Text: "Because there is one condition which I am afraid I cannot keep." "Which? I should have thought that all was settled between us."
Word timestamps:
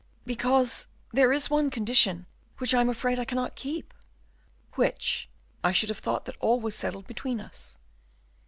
"Because 0.25 0.87
there 1.13 1.31
is 1.31 1.51
one 1.51 1.69
condition 1.69 2.25
which 2.57 2.73
I 2.73 2.81
am 2.81 2.89
afraid 2.89 3.19
I 3.19 3.23
cannot 3.25 3.55
keep." 3.55 3.93
"Which? 4.73 5.29
I 5.63 5.71
should 5.71 5.89
have 5.89 5.99
thought 5.99 6.25
that 6.25 6.37
all 6.37 6.59
was 6.59 6.73
settled 6.73 7.05
between 7.05 7.39
us." 7.39 7.77